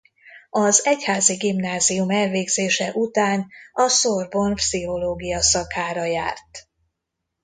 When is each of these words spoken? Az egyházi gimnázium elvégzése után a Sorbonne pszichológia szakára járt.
Az 0.49 0.85
egyházi 0.85 1.35
gimnázium 1.35 2.09
elvégzése 2.09 2.91
után 2.93 3.47
a 3.71 3.87
Sorbonne 3.87 4.53
pszichológia 4.53 5.41
szakára 5.41 6.03
járt. 6.05 6.69